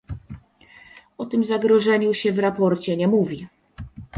O 1.17 1.25
tym 1.25 1.45
zagrożeniu 1.45 2.13
się 2.13 2.33
w 2.33 2.39
raporcie 2.39 2.97
nie 2.97 3.07
mówi 3.07 3.47